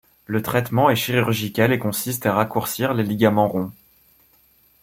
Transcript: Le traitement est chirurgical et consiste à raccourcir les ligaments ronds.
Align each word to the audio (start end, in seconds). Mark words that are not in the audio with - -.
Le 0.25 0.41
traitement 0.41 0.89
est 0.89 0.95
chirurgical 0.95 1.71
et 1.71 1.77
consiste 1.77 2.25
à 2.25 2.33
raccourcir 2.33 2.95
les 2.95 3.03
ligaments 3.03 3.47
ronds. 3.47 3.71